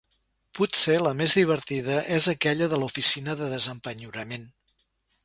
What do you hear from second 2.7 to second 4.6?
de l'oficina de desempenyorament.